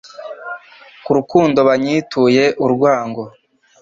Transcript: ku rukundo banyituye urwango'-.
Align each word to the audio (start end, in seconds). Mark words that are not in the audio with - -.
ku 1.03 1.11
rukundo 1.17 1.59
banyituye 1.67 2.43
urwango'-. 2.65 3.31